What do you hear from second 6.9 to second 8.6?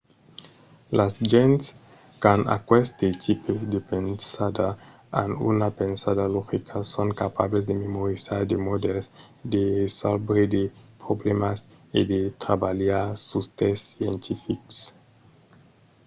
son capables de memorizar de